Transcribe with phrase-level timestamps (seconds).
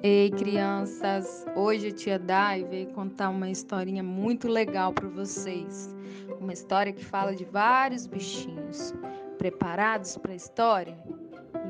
[0.00, 1.44] Ei, crianças!
[1.56, 5.92] Hoje a tia Dai veio contar uma historinha muito legal para vocês.
[6.40, 8.94] Uma história que fala de vários bichinhos.
[9.38, 10.96] Preparados para a história?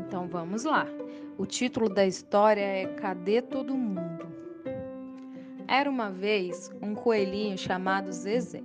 [0.05, 0.87] Então vamos lá.
[1.39, 4.29] O título da história é Cadê Todo Mundo?
[5.67, 8.63] Era uma vez um coelhinho chamado Zezé.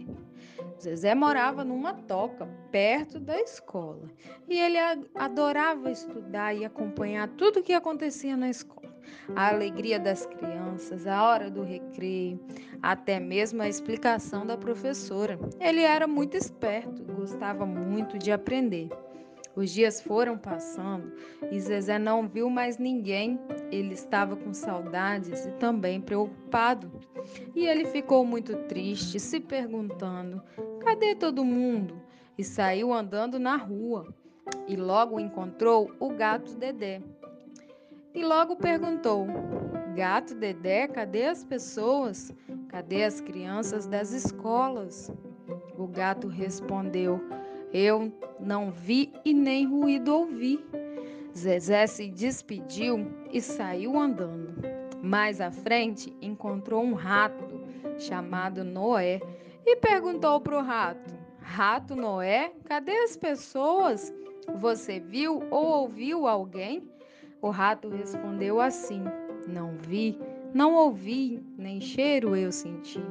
[0.77, 4.09] Zezé morava numa toca perto da escola
[4.49, 4.77] e ele
[5.15, 8.92] adorava estudar e acompanhar tudo o que acontecia na escola
[9.35, 12.39] a alegria das crianças, a hora do recreio,
[12.81, 15.39] até mesmo a explicação da professora.
[15.59, 18.89] Ele era muito esperto, gostava muito de aprender.
[19.55, 21.13] Os dias foram passando
[21.51, 23.39] e Zezé não viu mais ninguém.
[23.71, 26.91] Ele estava com saudades e também preocupado.
[27.55, 30.41] E ele ficou muito triste, se perguntando:
[30.79, 32.01] cadê todo mundo?
[32.35, 34.11] E saiu andando na rua.
[34.67, 37.01] E logo encontrou o gato Dedé
[38.13, 39.25] e logo perguntou:
[39.95, 42.31] Gato Dedé, cadê as pessoas?
[42.69, 45.11] Cadê as crianças das escolas?
[45.77, 47.19] O gato respondeu:
[47.71, 50.63] Eu não vi e nem ruído ouvi.
[51.35, 54.53] Zezé se despediu e saiu andando.
[55.01, 57.61] Mais à frente encontrou um rato
[57.97, 59.19] chamado Noé
[59.65, 64.13] e perguntou para o rato: Rato Noé, cadê as pessoas?
[64.59, 66.87] Você viu ou ouviu alguém?
[67.43, 69.03] O rato respondeu assim:
[69.45, 70.17] Não vi,
[70.53, 73.01] não ouvi, nem cheiro eu senti.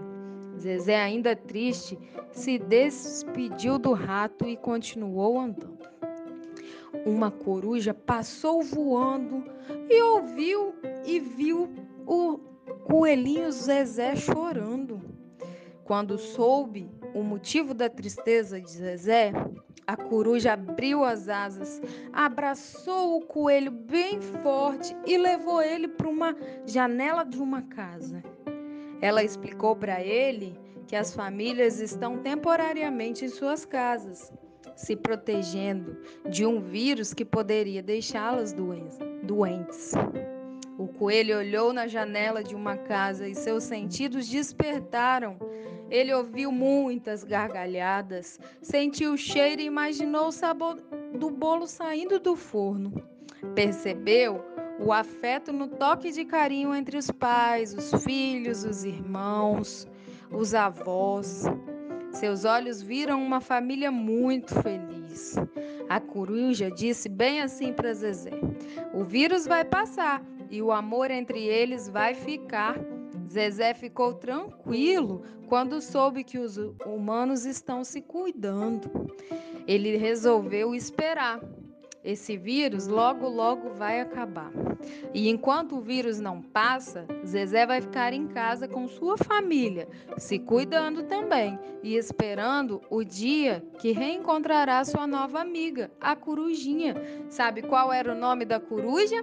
[0.59, 1.99] Zezé, ainda triste,
[2.31, 5.87] se despediu do rato e continuou andando.
[7.05, 9.45] Uma coruja passou voando
[9.91, 11.71] e ouviu e viu
[12.07, 12.39] o
[12.85, 14.99] coelhinho Zezé chorando.
[15.85, 19.31] Quando soube o motivo da tristeza de Zezé,
[19.87, 21.81] a coruja abriu as asas,
[22.13, 28.23] abraçou o coelho bem forte e levou ele para uma janela de uma casa.
[29.01, 34.33] Ela explicou para ele que as famílias estão temporariamente em suas casas,
[34.77, 35.97] se protegendo
[36.29, 39.93] de um vírus que poderia deixá-las doentes.
[40.79, 45.37] O coelho olhou na janela de uma casa e seus sentidos despertaram.
[45.93, 50.77] Ele ouviu muitas gargalhadas, sentiu o cheiro e imaginou o sabor
[51.15, 52.95] do bolo saindo do forno.
[53.55, 54.43] Percebeu
[54.81, 59.87] o afeto no toque de carinho entre os pais, os filhos, os irmãos,
[60.31, 61.45] os avós.
[62.11, 65.37] Seus olhos viram uma família muito feliz.
[65.91, 68.41] A coruja disse bem assim para Zezé:
[68.95, 72.79] O vírus vai passar e o amor entre eles vai ficar.
[73.31, 76.57] Zezé ficou tranquilo quando soube que os
[76.87, 78.91] humanos estão se cuidando.
[79.67, 81.41] Ele resolveu esperar.
[82.05, 84.51] Esse vírus logo, logo vai acabar.
[85.15, 89.87] E enquanto o vírus não passa, Zezé vai ficar em casa com sua família,
[90.19, 96.97] se cuidando também e esperando o dia que reencontrará sua nova amiga, a corujinha.
[97.29, 99.23] Sabe qual era o nome da coruja?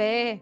[0.00, 0.40] fé,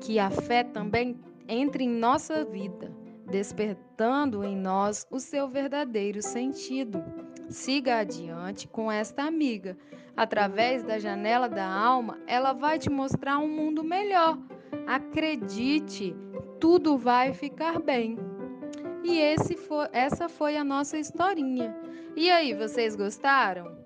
[0.00, 1.18] que a fé também
[1.48, 2.92] entre em nossa vida,
[3.30, 7.02] despertando em nós o seu verdadeiro sentido.
[7.48, 9.76] Siga adiante com esta amiga.
[10.16, 14.38] Através da janela da alma, ela vai te mostrar um mundo melhor.
[14.86, 16.14] Acredite,
[16.60, 18.16] tudo vai ficar bem.
[19.02, 19.20] E
[19.56, 21.76] foi, essa foi a nossa historinha.
[22.16, 23.83] E aí, vocês gostaram?